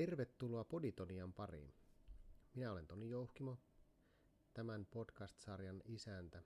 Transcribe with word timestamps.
Tervetuloa 0.00 0.64
Poditonian 0.64 1.32
pariin. 1.32 1.74
Minä 2.54 2.72
olen 2.72 2.86
Toni 2.86 3.10
Jouhkimo, 3.10 3.58
tämän 4.54 4.86
podcast-sarjan 4.86 5.82
isäntä. 5.84 6.42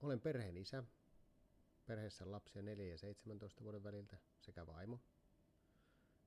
Olen 0.00 0.20
perheen 0.20 0.56
isä, 0.56 0.84
perheessä 1.86 2.30
lapsia 2.30 2.62
4 2.62 2.86
ja 2.86 2.98
17 2.98 3.64
vuoden 3.64 3.82
väliltä 3.82 4.16
sekä 4.40 4.66
vaimo. 4.66 5.00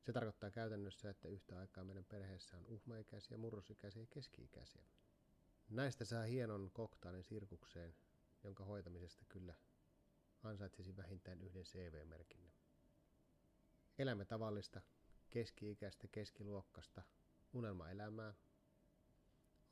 Se 0.01 0.13
tarkoittaa 0.13 0.51
käytännössä, 0.51 1.09
että 1.09 1.27
yhtä 1.27 1.57
aikaa 1.57 1.83
meidän 1.83 2.05
perheessä 2.05 2.57
on 2.57 2.65
uhmaikäisiä, 2.65 3.37
murrosikäisiä 3.37 4.01
ja 4.01 4.07
keski-ikäisiä. 4.09 4.85
Näistä 5.69 6.05
saa 6.05 6.23
hienon 6.23 6.71
koktaalin 6.73 7.23
sirkukseen, 7.23 7.95
jonka 8.43 8.65
hoitamisesta 8.65 9.25
kyllä 9.29 9.55
ansaitsisi 10.43 10.97
vähintään 10.97 11.41
yhden 11.41 11.63
CV-merkinnän. 11.63 12.53
Elämme 13.97 14.25
tavallista 14.25 14.81
keski-ikäistä 15.29 16.07
keskiluokkasta 16.07 17.03
unelmaelämää, 17.53 18.33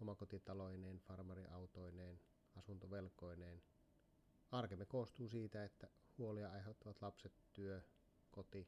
omakotitaloineen, 0.01 0.99
farmariautoineen, 0.99 2.19
asuntovelkoineen. 2.55 3.63
Arkemme 4.51 4.85
koostuu 4.85 5.29
siitä, 5.29 5.63
että 5.63 5.89
huolia 6.17 6.51
aiheuttavat 6.51 7.01
lapset, 7.01 7.33
työ, 7.53 7.81
koti. 8.31 8.67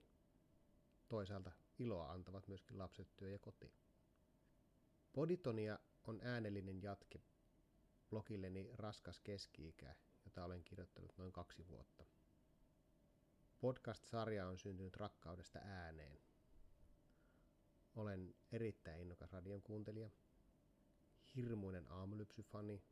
Toisaalta 1.08 1.52
iloa 1.80 2.12
antavat 2.12 2.48
myöskin 2.48 2.78
lapset, 2.78 3.08
työ 3.18 3.30
ja 3.30 3.40
koti. 3.40 3.74
Poditonia 5.14 5.80
on 6.04 6.20
äänellinen 6.24 6.84
jatke 6.84 7.22
blogilleni 8.10 8.70
Raskas 8.74 9.20
keski-ikä, 9.20 9.96
jota 10.26 10.44
olen 10.44 10.64
kirjoittanut 10.64 11.18
noin 11.18 11.32
kaksi 11.32 11.68
vuotta. 11.68 12.06
Podcast-sarja 13.60 14.48
on 14.48 14.58
syntynyt 14.58 14.98
rakkaudesta 14.98 15.60
ääneen– 15.60 16.20
olen 17.96 18.36
erittäin 18.52 19.02
innokas 19.02 19.32
radion 19.32 19.62
kuuntelija, 19.62 20.10
hirmuinen 21.36 21.92
aamulypsyfani. 21.92 22.84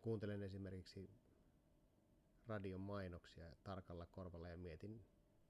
Kuuntelen 0.00 0.42
esimerkiksi 0.42 1.10
radion 2.46 2.80
mainoksia 2.80 3.56
tarkalla 3.64 4.06
korvalla 4.06 4.48
ja 4.48 4.56
mietin 4.56 5.04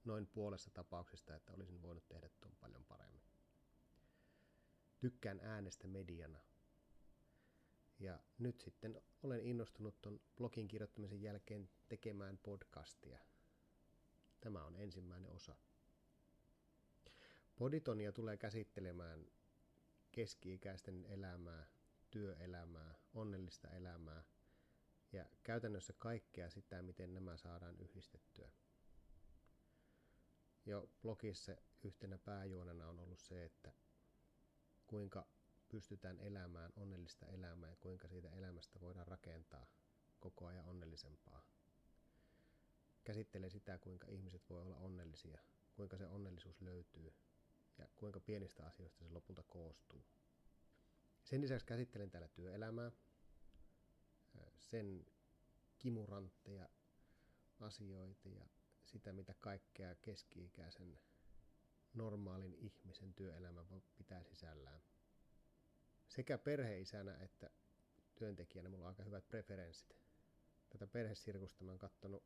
noin 0.05 0.27
puolessa 0.27 0.71
tapauksista, 0.71 1.35
että 1.35 1.53
olisin 1.53 1.81
voinut 1.81 2.07
tehdä 2.07 2.29
tuon 2.41 2.55
paljon 2.59 2.85
paremmin. 2.85 3.21
Tykkään 4.99 5.39
äänestä 5.43 5.87
mediana. 5.87 6.39
Ja 7.99 8.19
nyt 8.37 8.61
sitten 8.61 9.01
olen 9.23 9.41
innostunut 9.41 10.01
tuon 10.01 10.19
blogin 10.35 10.67
kirjoittamisen 10.67 11.21
jälkeen 11.21 11.69
tekemään 11.87 12.37
podcastia. 12.37 13.19
Tämä 14.41 14.65
on 14.65 14.75
ensimmäinen 14.75 15.31
osa. 15.31 15.55
Poditonia 17.57 18.11
tulee 18.11 18.37
käsittelemään 18.37 19.27
keski-ikäisten 20.11 21.05
elämää, 21.05 21.67
työelämää, 22.11 22.93
onnellista 23.13 23.69
elämää 23.69 24.23
ja 25.11 25.25
käytännössä 25.43 25.93
kaikkea 25.97 26.49
sitä, 26.49 26.81
miten 26.81 27.13
nämä 27.13 27.37
saadaan 27.37 27.79
yhdistettyä. 27.79 28.51
Jo 30.65 30.89
blogissa 31.01 31.55
yhtenä 31.83 32.17
pääjuonena 32.17 32.87
on 32.89 32.99
ollut 32.99 33.19
se, 33.19 33.45
että 33.45 33.73
kuinka 34.87 35.27
pystytään 35.69 36.19
elämään 36.19 36.71
onnellista 36.75 37.25
elämää 37.25 37.69
ja 37.69 37.75
kuinka 37.75 38.07
siitä 38.07 38.29
elämästä 38.29 38.79
voidaan 38.79 39.07
rakentaa 39.07 39.67
koko 40.19 40.45
ajan 40.45 40.65
onnellisempaa. 40.65 41.45
Käsittelee 43.03 43.49
sitä, 43.49 43.77
kuinka 43.77 44.07
ihmiset 44.07 44.49
voi 44.49 44.61
olla 44.61 44.75
onnellisia, 44.77 45.41
kuinka 45.75 45.97
se 45.97 46.07
onnellisuus 46.07 46.61
löytyy 46.61 47.13
ja 47.77 47.87
kuinka 47.95 48.19
pienistä 48.19 48.65
asioista 48.65 49.03
se 49.03 49.09
lopulta 49.09 49.43
koostuu. 49.43 50.05
Sen 51.23 51.41
lisäksi 51.41 51.65
käsittelen 51.65 52.09
täällä 52.09 52.27
työelämää, 52.27 52.91
sen 54.57 55.05
kimurantteja 55.77 56.69
asioita 57.59 58.29
ja 58.29 58.45
sitä, 58.85 59.13
mitä 59.13 59.33
kaikkea 59.39 59.95
keski-ikäisen 59.95 60.99
normaalin 61.93 62.53
ihmisen 62.53 63.13
työelämä 63.13 63.69
voi 63.69 63.81
pitää 63.97 64.23
sisällään. 64.23 64.81
Sekä 66.07 66.37
perheisänä 66.37 67.17
että 67.17 67.49
työntekijänä 68.15 68.69
mulla 68.69 68.83
on 68.85 68.89
aika 68.89 69.03
hyvät 69.03 69.27
preferenssit. 69.27 69.97
Tätä 70.69 70.87
perhesirkusta 70.87 71.63
mä 71.63 71.71
oon 71.71 71.79
kattonut 71.79 72.23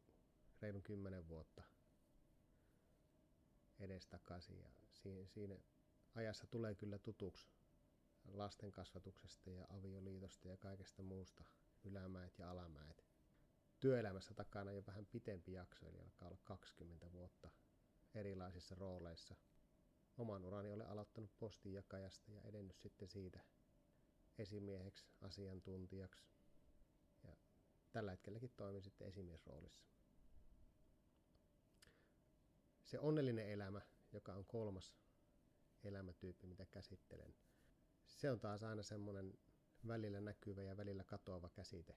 reilun 0.61 0.83
kymmenen 0.83 1.27
vuotta– 1.27 1.63
edestakaisin. 3.81 4.59
Ja 4.59 4.69
siinä, 4.93 5.25
siinä 5.27 5.55
ajassa 6.15 6.47
tulee 6.47 6.75
kyllä 6.75 6.99
tutuksi 6.99 7.47
lasten 8.27 8.71
kasvatuksesta 8.71 9.49
ja 9.49 9.65
avioliitosta 9.69 10.47
ja 10.47 10.57
kaikesta 10.57 11.03
muusta, 11.03 11.43
ylämäet 11.83 12.39
ja 12.39 12.51
alamäet. 12.51 13.05
Työelämässä 13.79 14.33
takana 14.33 14.71
jo 14.71 14.83
vähän 14.87 15.05
pitempi 15.05 15.53
jakso, 15.53 15.87
eli 15.87 15.99
alkaa 15.99 16.27
olla 16.27 16.39
20 16.43 17.11
vuotta 17.11 17.49
erilaisissa 18.15 18.75
rooleissa. 18.75 19.35
Oman 20.17 20.45
urani 20.45 20.71
olen 20.71 20.87
aloittanut 20.87 21.31
postinjakajasta 21.39 22.31
ja 22.31 22.41
edennyt 22.41 22.79
sitten 22.79 23.07
siitä 23.07 23.39
esimieheksi, 24.37 25.05
asiantuntijaksi. 25.21 26.25
Ja 27.23 27.35
tällä 27.91 28.11
hetkelläkin 28.11 28.51
toimin 28.57 28.81
sitten 28.81 29.07
esimiesroolissa. 29.07 29.83
Se 32.91 32.99
onnellinen 32.99 33.49
elämä, 33.49 33.81
joka 34.13 34.33
on 34.33 34.45
kolmas 34.45 34.93
elämätyyppi, 35.83 36.47
mitä 36.47 36.65
käsittelen, 36.65 37.35
se 38.05 38.31
on 38.31 38.39
taas 38.39 38.63
aina 38.63 38.83
semmoinen 38.83 39.33
välillä 39.87 40.21
näkyvä 40.21 40.63
ja 40.63 40.77
välillä 40.77 41.03
katoava 41.03 41.49
käsite. 41.49 41.95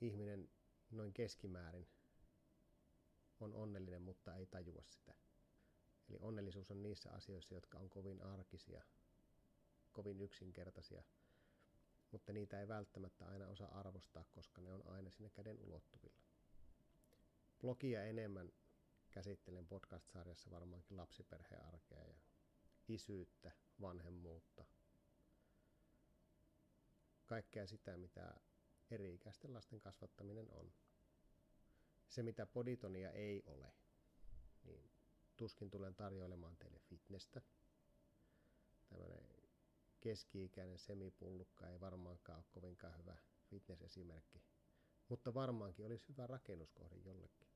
Ihminen 0.00 0.50
noin 0.90 1.12
keskimäärin 1.12 1.88
on 3.40 3.54
onnellinen, 3.54 4.02
mutta 4.02 4.36
ei 4.36 4.46
tajua 4.46 4.82
sitä. 4.84 5.14
Eli 6.08 6.18
onnellisuus 6.20 6.70
on 6.70 6.82
niissä 6.82 7.10
asioissa, 7.10 7.54
jotka 7.54 7.78
on 7.78 7.90
kovin 7.90 8.22
arkisia, 8.22 8.82
kovin 9.92 10.20
yksinkertaisia, 10.20 11.02
mutta 12.10 12.32
niitä 12.32 12.60
ei 12.60 12.68
välttämättä 12.68 13.26
aina 13.26 13.48
osaa 13.48 13.78
arvostaa, 13.78 14.24
koska 14.30 14.60
ne 14.60 14.72
on 14.72 14.86
aina 14.86 15.10
sinne 15.10 15.30
käden 15.30 15.58
ulottuvilla. 15.58 16.22
Blogia 17.60 18.04
enemmän 18.04 18.52
käsittelen 19.18 19.66
podcast-sarjassa 19.66 20.50
varmaankin 20.50 20.96
lapsiperheen 20.96 21.64
arkea 21.66 22.04
ja 22.04 22.18
isyyttä, 22.88 23.52
vanhemmuutta, 23.80 24.64
kaikkea 27.26 27.66
sitä, 27.66 27.96
mitä 27.96 28.34
eri-ikäisten 28.90 29.54
lasten 29.54 29.80
kasvattaminen 29.80 30.50
on. 30.50 30.72
Se, 32.08 32.22
mitä 32.22 32.46
poditonia 32.46 33.10
ei 33.10 33.42
ole, 33.46 33.72
niin 34.64 34.90
tuskin 35.36 35.70
tulen 35.70 35.94
tarjoilemaan 35.94 36.56
teille 36.56 36.78
fitnessä. 36.78 37.40
Tämmöinen 38.88 39.28
keski-ikäinen 40.00 40.78
semipullukka 40.78 41.68
ei 41.68 41.80
varmaankaan 41.80 42.38
ole 42.38 42.46
kovinkaan 42.50 42.98
hyvä 42.98 43.16
fitness-esimerkki, 43.50 44.42
mutta 45.08 45.34
varmaankin 45.34 45.86
olisi 45.86 46.08
hyvä 46.08 46.26
rakennuskohde 46.26 46.96
jollekin 46.96 47.47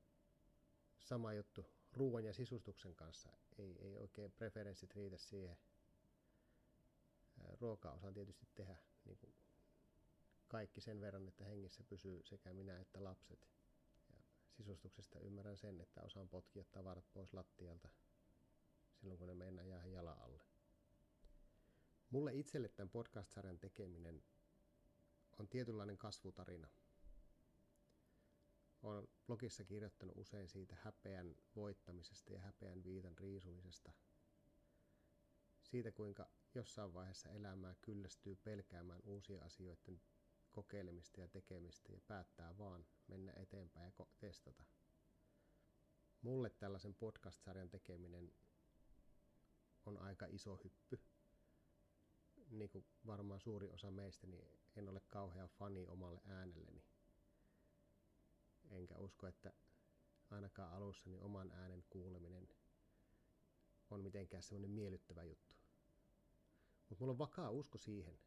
sama 1.03 1.33
juttu 1.33 1.65
ruoan 1.93 2.25
ja 2.25 2.33
sisustuksen 2.33 2.95
kanssa. 2.95 3.29
Ei, 3.57 3.77
ei 3.81 3.97
oikein 3.97 4.31
preferenssit 4.31 4.95
riitä 4.95 5.17
siihen. 5.17 5.57
Ruokaa 7.59 7.93
osaan 7.93 8.13
tietysti 8.13 8.47
tehdä 8.55 8.75
niin 9.05 9.17
kuin 9.17 9.33
kaikki 10.47 10.81
sen 10.81 11.01
verran, 11.01 11.27
että 11.27 11.43
hengissä 11.45 11.83
pysyy 11.83 12.21
sekä 12.23 12.53
minä 12.53 12.79
että 12.79 13.03
lapset. 13.03 13.47
Ja 14.09 14.23
sisustuksesta 14.51 15.19
ymmärrän 15.19 15.57
sen, 15.57 15.81
että 15.81 16.01
osaan 16.03 16.29
potkia 16.29 16.63
tavarat 16.71 17.05
pois 17.13 17.33
lattialta 17.33 17.89
silloin, 18.93 19.19
kun 19.19 19.27
ne 19.27 19.33
mennään 19.33 19.69
jää 19.69 19.85
jalan 19.85 20.21
alle. 20.21 20.43
Mulle 22.09 22.33
itselle 22.33 22.69
tämän 22.69 22.89
podcast-sarjan 22.89 23.59
tekeminen 23.59 24.23
on 25.39 25.47
tietynlainen 25.47 25.97
kasvutarina– 25.97 26.67
olen 28.83 29.07
blogissa 29.27 29.63
kirjoittanut 29.63 30.17
usein 30.17 30.49
siitä 30.49 30.75
häpeän 30.83 31.35
voittamisesta 31.55 32.33
ja 32.33 32.39
häpeän 32.39 32.83
viitan 32.83 33.17
riisumisesta. 33.17 33.91
Siitä, 35.63 35.91
kuinka 35.91 36.29
jossain 36.55 36.93
vaiheessa 36.93 37.29
elämää 37.29 37.75
kyllästyy 37.81 38.35
pelkäämään 38.35 39.01
uusia 39.03 39.43
asioiden 39.43 40.01
kokeilemista 40.51 41.21
ja 41.21 41.27
tekemistä 41.27 41.91
ja 41.93 42.01
päättää 42.07 42.57
vaan 42.57 42.85
mennä 43.07 43.33
eteenpäin 43.35 43.93
ja 43.99 44.05
testata. 44.19 44.63
Mulle 46.21 46.49
tällaisen 46.49 46.95
podcast-sarjan 46.95 47.69
tekeminen 47.69 48.33
on 49.85 49.97
aika 49.97 50.25
iso 50.29 50.59
hyppy. 50.63 50.99
Niin 52.49 52.69
kuin 52.69 52.85
varmaan 53.05 53.39
suuri 53.39 53.69
osa 53.69 53.91
meistä, 53.91 54.27
niin 54.27 54.47
en 54.75 54.89
ole 54.89 55.01
kauhean 55.09 55.49
fani 55.49 55.87
omalle 55.87 56.21
äänelleni 56.25 56.83
enkä 58.83 58.97
usko, 58.97 59.27
että 59.27 59.53
ainakaan 60.29 60.73
alussa 60.73 61.09
niin 61.09 61.21
oman 61.21 61.51
äänen 61.51 61.83
kuuleminen 61.89 62.47
on 63.89 64.01
mitenkään 64.01 64.43
semmoinen 64.43 64.71
miellyttävä 64.71 65.23
juttu. 65.23 65.55
Mutta 66.89 67.03
mulla 67.03 67.11
on 67.11 67.17
vakaa 67.17 67.49
usko 67.49 67.77
siihen, 67.77 68.19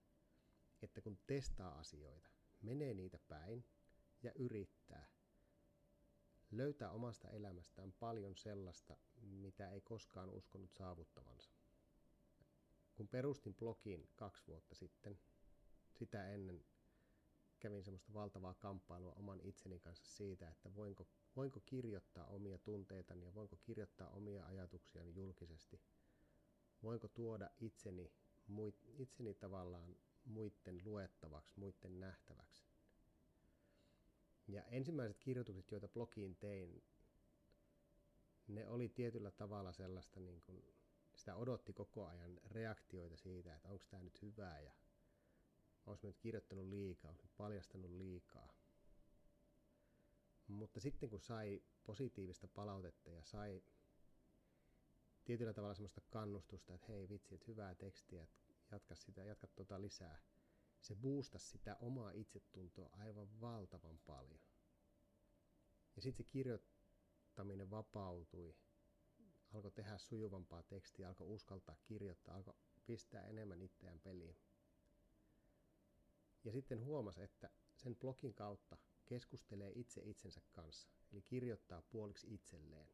että 0.82 1.00
kun 1.00 1.18
testaa 1.26 1.78
asioita, 1.78 2.30
menee 2.62 2.94
niitä 2.94 3.18
päin 3.18 3.64
ja 4.22 4.32
yrittää, 4.34 5.08
löytää 6.50 6.90
omasta 6.90 7.30
elämästään 7.30 7.92
paljon 7.92 8.36
sellaista, 8.36 8.96
mitä 9.22 9.70
ei 9.70 9.80
koskaan 9.80 10.30
uskonut 10.30 10.72
saavuttavansa. 10.72 11.50
Kun 12.94 13.08
perustin 13.08 13.54
blogin 13.54 14.08
kaksi 14.14 14.46
vuotta 14.46 14.74
sitten, 14.74 15.18
sitä 15.92 16.28
ennen 16.28 16.64
kävin 17.66 17.84
semmoista 17.84 18.14
valtavaa 18.14 18.54
kamppailua 18.54 19.12
oman 19.12 19.40
itseni 19.40 19.78
kanssa 19.78 20.06
siitä, 20.16 20.48
että 20.48 20.74
voinko, 20.74 21.06
voinko 21.36 21.60
kirjoittaa 21.60 22.26
omia 22.26 22.58
tunteitani 22.58 23.24
ja 23.24 23.34
voinko 23.34 23.56
kirjoittaa 23.56 24.10
omia 24.10 24.46
ajatuksiani 24.46 25.14
julkisesti. 25.14 25.80
Voinko 26.82 27.08
tuoda 27.08 27.50
itseni, 27.60 28.12
muit, 28.46 28.74
itseni 28.98 29.34
tavallaan 29.34 29.96
muiden 30.24 30.82
luettavaksi, 30.84 31.52
muiden 31.56 32.00
nähtäväksi. 32.00 32.64
Ja 34.48 34.64
ensimmäiset 34.64 35.18
kirjoitukset, 35.18 35.70
joita 35.70 35.88
blogiin 35.88 36.36
tein, 36.36 36.82
ne 38.48 38.68
oli 38.68 38.88
tietyllä 38.88 39.30
tavalla 39.30 39.72
sellaista, 39.72 40.20
niin 40.20 40.40
kuin, 40.40 40.64
sitä 41.14 41.36
odotti 41.36 41.72
koko 41.72 42.06
ajan 42.06 42.40
reaktioita 42.44 43.16
siitä, 43.16 43.56
että 43.56 43.68
onko 43.68 43.84
tämä 43.90 44.02
nyt 44.02 44.22
hyvää 44.22 44.60
ja 44.60 44.72
onko 45.86 46.06
nyt 46.06 46.18
kirjoittanut 46.18 46.66
liikaa, 46.66 47.10
onko 47.10 47.24
paljastanut 47.36 47.90
liikaa. 47.90 48.54
Mutta 50.48 50.80
sitten 50.80 51.10
kun 51.10 51.20
sai 51.20 51.62
positiivista 51.84 52.48
palautetta 52.48 53.10
ja 53.10 53.22
sai 53.22 53.62
tietyllä 55.24 55.52
tavalla 55.52 55.74
semmoista 55.74 56.00
kannustusta, 56.10 56.74
että 56.74 56.86
hei 56.92 57.08
vitsi, 57.08 57.34
että 57.34 57.44
hyvää 57.48 57.74
tekstiä, 57.74 58.22
että 58.22 58.54
jatka 58.70 58.94
sitä, 58.94 59.24
jatka 59.24 59.46
tota 59.46 59.80
lisää, 59.80 60.22
se 60.80 60.94
boostasi 60.94 61.48
sitä 61.48 61.76
omaa 61.76 62.10
itsetuntoa 62.10 62.90
aivan 62.92 63.40
valtavan 63.40 63.98
paljon. 63.98 64.40
Ja 65.96 66.02
sitten 66.02 66.26
se 66.26 66.32
kirjoittaminen 66.32 67.70
vapautui, 67.70 68.56
alkoi 69.54 69.72
tehdä 69.72 69.98
sujuvampaa 69.98 70.62
tekstiä, 70.62 71.08
alkoi 71.08 71.26
uskaltaa 71.26 71.76
kirjoittaa, 71.84 72.36
alkoi 72.36 72.54
pistää 72.86 73.26
enemmän 73.26 73.62
itseään 73.62 74.00
peliin. 74.00 74.36
Ja 76.46 76.52
sitten 76.52 76.84
huomasi, 76.84 77.22
että 77.22 77.50
sen 77.76 77.96
blogin 77.96 78.34
kautta 78.34 78.76
keskustelee 79.06 79.72
itse 79.74 80.00
itsensä 80.04 80.40
kanssa, 80.52 80.88
eli 81.12 81.22
kirjoittaa 81.22 81.82
puoliksi 81.82 82.34
itselleen. 82.34 82.88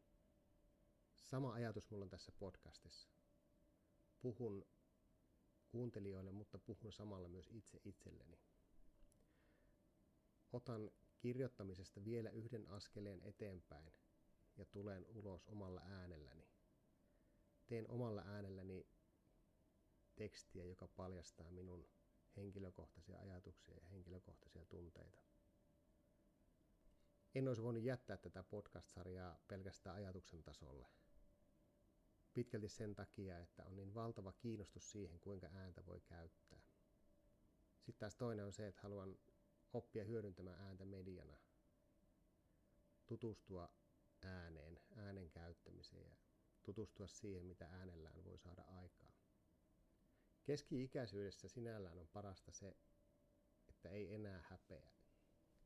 Sama 1.23 1.53
ajatus 1.53 1.91
mulla 1.91 2.05
on 2.05 2.11
tässä 2.11 2.33
podcastissa. 2.33 3.11
Puhun 4.21 4.67
kuuntelijoille, 5.69 6.33
mutta 6.33 6.59
puhun 6.59 6.93
samalla 6.93 7.29
myös 7.29 7.49
itse 7.53 7.81
itselleni. 7.85 8.39
Otan 10.53 10.91
kirjoittamisesta 11.19 12.05
vielä 12.05 12.31
yhden 12.31 12.69
askeleen 12.69 13.23
eteenpäin 13.23 13.93
ja 14.57 14.65
tulen 14.65 15.07
ulos 15.09 15.47
omalla 15.47 15.81
äänelläni. 15.85 16.49
Teen 17.67 17.91
omalla 17.91 18.23
äänelläni 18.23 18.87
tekstiä, 20.17 20.65
joka 20.65 20.89
paljastaa 20.89 21.51
minun 21.51 21.89
henkilökohtaisia 22.37 23.19
ajatuksia 23.19 23.77
ja 23.77 23.89
henkilökohtaisia 23.89 24.65
tunteita. 24.65 25.19
En 27.35 27.49
olisi 27.49 27.63
voinut 27.63 27.83
jättää 27.83 28.17
tätä 28.17 28.43
podcast-sarjaa 28.43 29.39
pelkästään 29.49 29.97
ajatuksen 29.97 30.43
tasolle– 30.43 30.87
pitkälti 32.35 32.69
sen 32.69 32.95
takia, 32.95 33.39
että 33.39 33.65
on 33.65 33.77
niin 33.77 33.95
valtava 33.95 34.33
kiinnostus 34.33 34.91
siihen, 34.93 35.21
kuinka 35.21 35.47
ääntä 35.53 35.87
voi 35.87 36.01
käyttää. 36.01 36.63
Sitten 37.81 38.01
taas 38.01 38.17
toinen 38.17 38.45
on 38.45 38.53
se, 38.53 38.67
että 38.67 38.83
haluan 38.83 39.19
oppia 39.73 40.05
hyödyntämään 40.05 40.61
ääntä 40.61 40.85
mediana, 40.85 41.39
tutustua 43.07 43.69
ääneen, 44.23 44.81
äänen 44.97 45.31
käyttämiseen 45.31 46.05
ja 46.05 46.17
tutustua 46.63 47.07
siihen, 47.07 47.47
mitä 47.47 47.67
äänellään 47.67 48.25
voi 48.25 48.39
saada 48.39 48.63
aikaan. 48.63 49.13
Keski-ikäisyydessä 50.45 51.49
sinällään 51.49 51.99
on 51.99 52.09
parasta 52.09 52.53
se, 52.53 52.77
että 53.69 53.89
ei 53.89 54.15
enää 54.15 54.45
häpeä, 54.49 54.91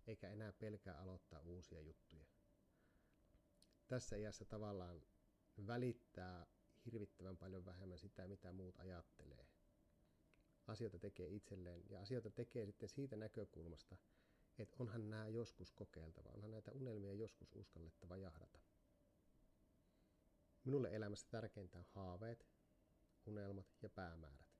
eikä 0.07 0.31
enää 0.31 0.53
pelkää 0.53 0.99
aloittaa 0.99 1.41
uusia 1.41 1.81
juttuja. 1.81 2.25
Tässä 3.89 4.17
iässä 4.17 4.45
tavallaan 4.45 5.03
välittää 5.67 6.47
hirvittävän 6.87 7.37
paljon 7.37 7.65
vähemmän 7.65 7.99
sitä, 7.99 8.29
mitä 8.29 8.53
muut 8.53 8.79
ajattelee. 8.79 9.47
Asioita 10.67 10.99
tekee 10.99 11.29
itselleen 11.29 11.83
ja 11.91 12.01
asioita 12.01 12.31
tekee 12.31 12.67
sitten 12.67 12.89
siitä 12.89 13.17
näkökulmasta, 13.17 13.97
että 14.59 14.77
onhan 14.79 15.11
nämä 15.11 15.29
joskus 15.29 15.73
kokeiltava, 15.73 16.31
onhan 16.31 16.51
näitä 16.51 16.73
unelmia 16.73 17.15
joskus 17.15 17.53
uskallettava 17.55 18.17
jahdata. 18.17 18.61
Minulle 20.65 20.95
elämässä 20.95 21.27
tärkeintä 21.31 21.79
on 21.79 21.87
haaveet, 21.89 22.47
unelmat 23.27 23.67
ja 23.83 23.91
päämäärät. 23.91 24.56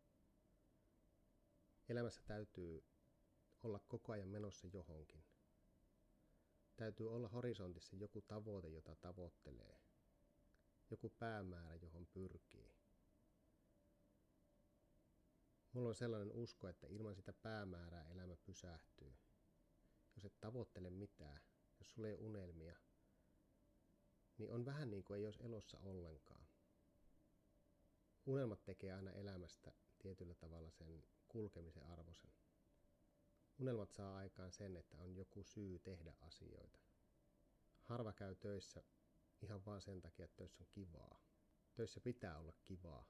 Elämässä 1.89 2.23
täytyy 2.27 2.85
olla 3.63 3.81
koko 3.89 4.13
ajan 4.13 4.29
menossa 4.29 4.67
johonkin. 4.73 5.25
Täytyy 6.77 7.15
olla 7.15 7.29
horisontissa 7.29 7.97
joku 7.97 8.23
tavoite, 8.23 8.69
jota 8.69 8.97
tavoittelee 8.97 9.81
joku 10.91 11.11
päämäärä, 11.19 11.75
johon 11.75 12.07
pyrkii. 12.07 12.77
Mulla 15.73 15.89
on 15.89 15.95
sellainen 15.95 16.33
usko, 16.33 16.69
että 16.69 16.87
ilman 16.87 17.15
sitä 17.15 17.33
päämäärää 17.33 18.11
elämä 18.11 18.37
pysähtyy. 18.37 19.15
Jos 20.17 20.25
et 20.25 20.41
tavoittele 20.41 20.91
mitään, 20.91 21.41
jos 21.79 21.91
sulla 21.91 22.09
ei 22.09 22.15
ole 22.15 22.23
unelmia, 22.23 22.77
niin 24.39 24.53
on 24.53 24.65
vähän 24.65 24.91
niin 24.91 25.05
kuin 25.05 25.19
ei 25.19 25.27
olisi 25.27 25.43
elossa 25.43 25.79
ollenkaan. 25.79 26.47
Unelmat 28.27 28.65
tekee 28.65 28.93
aina 28.93 29.13
elämästä 29.13 29.73
tietyllä 29.99 30.35
tavalla 30.35 30.71
sen 30.71 31.05
kulkemisen 31.37 31.87
arvoisen. 31.87 32.31
Unelmat 33.59 33.93
saa 33.93 34.17
aikaan 34.17 34.53
sen, 34.53 34.77
että 34.77 34.99
on 34.99 35.17
joku 35.17 35.45
syy 35.45 35.79
tehdä 35.79 36.15
asioita. 36.21 36.79
Harva 37.83 38.13
käy 38.13 38.35
töissä 38.35 38.83
ihan 39.43 39.65
vaan 39.65 39.81
sen 39.83 40.01
takia, 40.01 40.25
että 40.25 40.37
töissä 40.37 40.65
on 40.65 40.69
kivaa. 40.71 41.21
Töissä 41.75 42.01
pitää 42.01 42.39
olla 42.39 42.53
kivaa. 42.65 43.05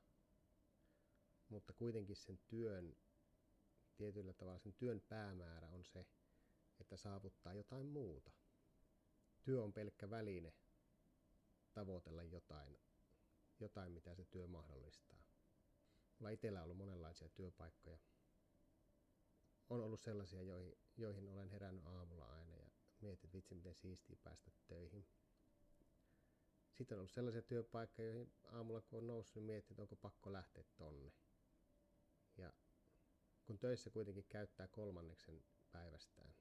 Mutta 1.48 1.72
kuitenkin 1.72 2.16
sen 2.16 2.38
työn, 2.46 2.96
tietyllä 3.96 4.32
tavalla 4.32 4.58
sen 4.58 4.74
työn 4.74 5.00
päämäärä 5.00 5.70
on 5.70 5.84
se, 5.84 6.06
että 6.80 6.96
saavuttaa 6.96 7.54
jotain 7.54 7.86
muuta. 7.86 8.30
Työ 9.42 9.62
on 9.62 9.72
pelkkä 9.72 10.10
väline 10.10 10.52
tavoitella 11.72 12.22
jotain, 12.22 12.78
jotain 13.60 13.92
mitä 13.92 14.14
se 14.14 14.24
työ 14.24 14.46
mahdollistaa. 14.46 15.22
Mulla 16.18 16.30
itsellä 16.30 16.58
on 16.58 16.64
ollut 16.64 16.76
monenlaisia 16.76 17.28
työpaikkoja. 17.28 17.98
On 19.70 19.80
ollut 19.80 20.00
sellaisia, 20.00 20.42
joihin, 20.42 20.76
joihin 20.96 21.28
olen 21.28 21.50
herännyt 21.50 21.86
aamulla 21.86 22.32
aina 22.32 22.56
ja 22.56 22.70
mietin, 23.00 23.32
vitsi 23.32 23.54
miten 23.54 23.74
siistiä 23.74 24.16
päästä 24.22 24.50
töihin. 24.66 25.06
Sitten 26.72 26.96
on 26.96 26.98
ollut 27.00 27.10
sellaisia 27.10 27.42
työpaikkoja, 27.42 28.08
joihin 28.08 28.32
aamulla 28.48 28.80
kun 28.80 28.98
on 28.98 29.06
noussut, 29.06 29.34
niin 29.34 29.44
miettii, 29.44 29.74
että 29.74 29.82
onko 29.82 29.96
pakko 29.96 30.32
lähteä 30.32 30.64
tonne. 30.76 31.12
Ja 32.36 32.52
kun 33.44 33.58
töissä 33.58 33.90
kuitenkin 33.90 34.26
käyttää 34.28 34.68
kolmanneksen 34.68 35.44
päivästään, 35.72 36.34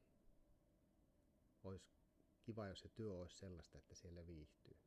olisi 1.64 1.90
kiva, 2.42 2.68
jos 2.68 2.80
se 2.80 2.90
työ 2.90 3.14
olisi 3.14 3.38
sellaista, 3.38 3.78
että 3.78 3.96
siellä 3.96 4.28
viihtyy. 4.28 4.78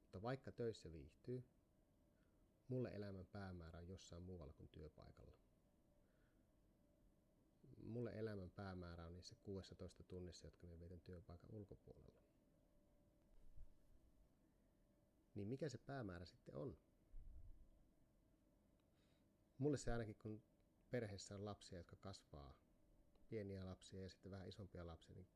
Mutta 0.00 0.22
vaikka 0.22 0.52
töissä 0.52 0.92
viihtyy, 0.92 1.44
mulle 2.68 2.88
elämän 2.94 3.26
päämäärä 3.26 3.78
on 3.78 3.88
jossain 3.88 4.22
muualla 4.22 4.52
kuin 4.52 4.68
työpaikalla. 4.68 5.49
Elämän 8.40 8.50
päämäärä 8.56 9.06
on 9.06 9.14
niissä 9.14 9.36
16 9.42 10.04
tunnissa, 10.04 10.46
jotka 10.46 10.66
me 10.66 10.78
vietän 10.78 11.00
työpaikan 11.00 11.50
ulkopuolella. 11.52 12.20
niin 15.34 15.48
mikä 15.48 15.68
se 15.68 15.78
päämäärä 15.78 16.24
sitten 16.24 16.54
on? 16.54 16.78
Mulle 19.58 19.78
se 19.78 19.92
ainakin, 19.92 20.16
kun 20.16 20.42
perheessä 20.90 21.34
on 21.34 21.44
lapsia, 21.44 21.78
jotka 21.78 21.96
kasvaa, 21.96 22.54
pieniä 23.28 23.66
lapsia 23.66 24.02
ja 24.02 24.08
sitten 24.08 24.30
vähän 24.30 24.48
isompia 24.48 24.86
lapsia, 24.86 25.16
niin 25.16 25.28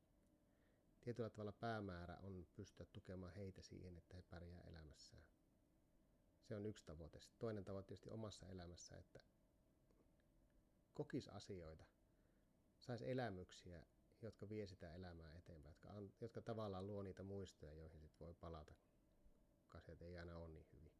tietyllä 1.00 1.30
tavalla 1.30 1.52
päämäärä 1.52 2.16
on 2.16 2.46
pystyä 2.54 2.86
tukemaan 2.92 3.34
heitä 3.34 3.62
siihen, 3.62 3.98
että 3.98 4.16
he 4.16 4.22
pärjää 4.22 4.60
elämässään. 4.60 5.26
Se 6.42 6.56
on 6.56 6.66
yksi 6.66 6.84
tavoite. 6.84 7.20
Sitten 7.20 7.38
toinen 7.38 7.64
tavoite 7.64 7.86
tietysti 7.86 8.10
omassa 8.10 8.48
elämässä, 8.48 8.96
että 8.96 9.20
kokisi 10.94 11.30
asioita, 11.30 11.84
saisi 12.84 13.10
elämyksiä, 13.10 13.86
jotka 14.22 14.48
vie 14.48 14.66
sitä 14.66 14.94
elämää 14.94 15.34
eteenpäin, 15.36 15.72
jotka, 15.72 15.88
an, 15.88 16.12
jotka 16.20 16.42
tavallaan 16.42 16.86
luo 16.86 17.02
niitä 17.02 17.22
muistoja, 17.22 17.74
joihin 17.74 18.00
sitten 18.00 18.26
voi 18.26 18.34
palata, 18.34 18.74
kun 19.70 19.76
asiat 19.76 20.02
ei 20.02 20.18
aina 20.18 20.36
ole 20.36 20.48
niin 20.48 20.66
hyvin. 20.72 20.92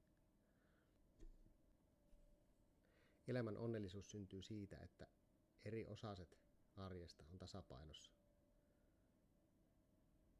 Elämän 3.28 3.56
onnellisuus 3.56 4.10
syntyy 4.10 4.42
siitä, 4.42 4.76
että 4.76 5.06
eri 5.64 5.86
osaset 5.86 6.38
arjesta 6.76 7.24
on 7.32 7.38
tasapainossa. 7.38 8.12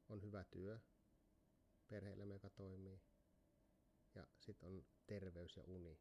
On 0.09 0.23
hyvä 0.23 0.45
työ, 0.45 0.81
perheellä 1.89 2.25
joka 2.25 2.51
toimii, 2.51 3.03
ja 4.15 4.27
sitten 4.41 4.69
on 4.69 4.87
terveys 5.07 5.57
ja 5.57 5.65
uni, 5.67 6.01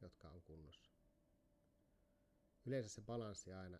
jotka 0.00 0.30
on 0.30 0.42
kunnossa. 0.42 0.99
Yleensä 2.66 2.88
se 2.88 3.00
balanssi 3.00 3.52
aina 3.52 3.78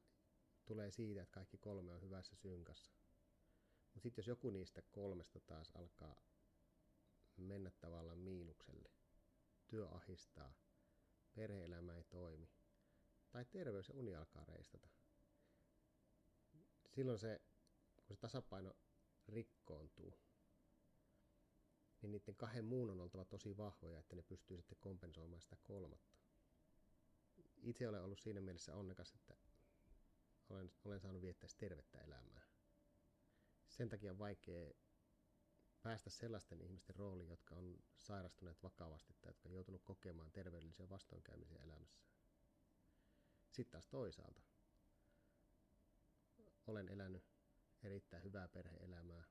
tulee 0.65 0.91
siitä, 0.91 1.23
että 1.23 1.33
kaikki 1.35 1.59
kolme 1.59 1.93
on 1.93 2.03
hyvässä 2.03 2.37
synkassa. 2.37 2.93
Mutta 3.95 4.01
sitten 4.01 4.23
jos 4.23 4.27
joku 4.29 4.51
niistä 4.51 4.83
kolmesta 4.91 5.41
taas 5.41 5.71
alkaa 5.75 6.23
mennä 7.37 7.71
tavallaan 7.71 8.19
miinukselle, 8.19 8.91
työ 9.69 9.89
ahistaa, 9.89 10.55
perhe-elämä 11.35 11.97
ei 11.97 12.05
toimi, 12.05 12.49
tai 13.31 13.45
terveys 13.45 13.89
ja 13.89 13.95
uni 13.95 14.15
alkaa 14.15 14.45
reistata, 14.45 14.89
silloin 16.89 17.19
se, 17.19 17.41
kun 17.97 18.17
se 18.17 18.21
tasapaino 18.21 18.77
rikkoontuu, 19.29 20.19
niin 22.03 22.11
niiden 22.13 22.37
kahden 22.37 22.65
muun 22.65 22.91
on 22.91 23.01
oltava 23.01 23.25
tosi 23.25 23.57
vahvoja, 23.57 23.99
että 23.99 24.17
ne 24.17 24.23
pystyy 24.23 24.57
sitten 24.57 24.79
kompensoimaan 24.81 25.43
sitä 25.43 25.57
kolmatta. 25.63 26.20
Itse 27.63 27.89
olen 27.89 28.03
ollut 28.03 28.19
siinä 28.19 28.41
mielessä 28.41 28.75
onnekas, 28.75 29.13
että 29.15 29.37
olen, 30.49 30.73
olen 30.85 31.01
saanut 31.01 31.23
viettää 31.23 31.49
tervettä 31.59 31.99
elämää. 31.99 32.43
Sen 33.69 33.89
takia 33.89 34.13
on 34.13 34.19
vaikea 34.19 34.71
päästä 35.83 36.11
sellaisten 36.11 36.61
ihmisten 36.61 36.97
rooliin, 36.97 37.29
jotka 37.31 37.55
on 37.55 37.79
sairastuneet 37.99 38.63
vakavasti 38.63 39.15
tai 39.21 39.31
jotka 39.31 39.49
on 39.49 39.55
joutunut 39.55 39.83
kokemaan 39.85 40.33
terveellisiä 40.33 40.89
vastoinkäymisiä 40.89 41.63
elämässä. 41.63 42.03
Sitten 43.51 43.71
taas 43.73 43.89
toisaalta 43.89 44.43
olen 46.67 46.89
elänyt 46.89 47.25
erittäin 47.83 48.23
hyvää 48.23 48.49
perheelämää, 48.49 49.25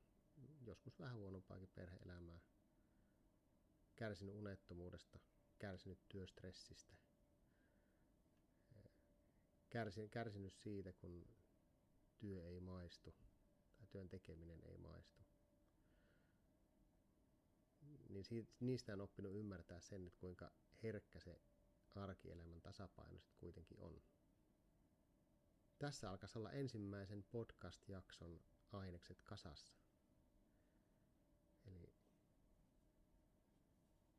joskus 0.62 1.00
vähän 1.00 1.16
huonompaakin 1.18 1.70
perheelämää, 1.76 2.40
kärsinyt 3.96 4.36
unettomuudesta, 4.36 5.20
kärsinyt 5.60 6.00
työstressistä, 6.10 6.96
kärsin, 9.80 10.10
kärsinyt 10.10 10.54
siitä, 10.54 10.94
kun 10.94 11.26
työ 12.18 12.48
ei 12.48 12.60
maistu 12.60 13.12
tai 13.78 13.88
työn 13.90 14.10
tekeminen 14.10 14.64
ei 14.64 14.78
maistu. 14.78 15.24
Niin 18.10 18.48
niistä 18.60 18.94
on 18.94 19.02
oppinut 19.02 19.36
ymmärtää 19.36 19.80
sen, 19.80 20.08
että 20.08 20.20
kuinka 20.20 20.52
herkkä 20.84 21.20
se 21.20 21.42
arkielämän 21.96 22.62
tasapaino 22.62 23.20
sitten 23.20 23.40
kuitenkin 23.40 23.80
on. 23.80 24.02
Tässä 25.78 26.10
alkaisi 26.10 26.38
olla 26.38 26.52
ensimmäisen 26.52 27.24
podcast-jakson 27.24 28.40
ainekset 28.72 29.22
kasassa. 29.22 29.74
Eli 31.66 31.94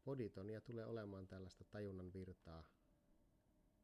poditonia 0.05 0.61
tulee 0.61 0.87
olemaan 0.87 1.27
tällaista 1.27 1.65
tajunnan 1.65 2.13
virtaa, 2.13 2.65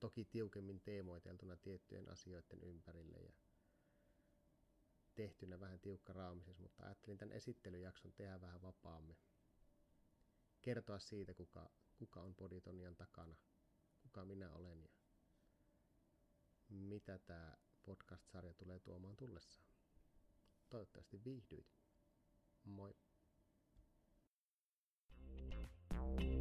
toki 0.01 0.25
tiukemmin 0.25 0.81
teemoiteltuna 0.81 1.57
tiettyjen 1.57 2.09
asioiden 2.09 2.63
ympärille 2.63 3.17
ja 3.17 3.33
tehtynä 5.15 5.61
vähän 5.61 5.81
tiukka 5.81 6.13
raamisessa, 6.13 6.63
mutta 6.63 6.85
ajattelin 6.85 7.19
tämän 7.19 7.37
esittelyjakson 7.37 8.13
tehdä 8.13 8.41
vähän 8.41 8.63
vapaammin. 8.63 9.17
Kertoa 10.63 10.99
siitä, 10.99 11.35
kuka, 11.35 11.71
kuka 11.97 12.21
on 12.23 12.35
Poditonian 12.35 12.97
takana, 12.97 13.37
kuka 14.03 14.25
minä 14.25 14.53
olen 14.53 14.83
ja 14.83 14.89
mitä 16.69 17.19
tämä 17.19 17.57
podcast-sarja 17.83 18.55
tulee 18.55 18.81
tuomaan 18.81 19.17
tullessaan. 19.17 19.69
Toivottavasti 20.69 21.25
viihdyit. 21.25 21.77
Moi! 22.65 22.97
thank 25.91 26.21
you 26.21 26.36